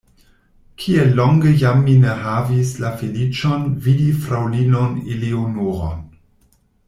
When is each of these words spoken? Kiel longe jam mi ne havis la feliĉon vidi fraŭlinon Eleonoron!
Kiel 0.83 1.11
longe 1.17 1.51
jam 1.63 1.83
mi 1.89 1.93
ne 2.05 2.15
havis 2.21 2.71
la 2.85 2.91
feliĉon 3.01 3.69
vidi 3.87 4.09
fraŭlinon 4.25 4.99
Eleonoron! 5.17 6.01